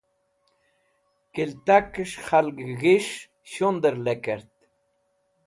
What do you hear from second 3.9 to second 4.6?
lekẽrt.